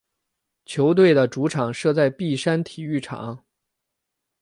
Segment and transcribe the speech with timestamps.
[0.65, 3.45] 球队的主场设在碧山体育场。